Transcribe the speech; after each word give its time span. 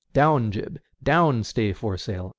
Down 0.13 0.51
jib! 0.51 0.79
down 1.03 1.43
stay 1.43 1.73
foresail 1.73 2.29